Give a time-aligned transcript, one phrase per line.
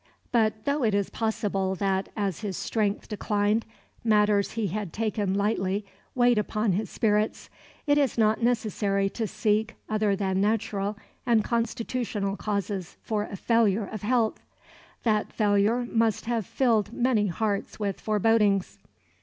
[0.31, 3.67] But though it is possible that, as his strength declined,
[4.03, 5.85] matters he had taken lightly
[6.15, 7.51] weighed upon his spirits,
[7.85, 13.85] it is not necessary to seek other than natural and constitutional causes for a failure
[13.85, 14.39] of health.
[15.03, 18.79] That failure must have filled many hearts with forebodings.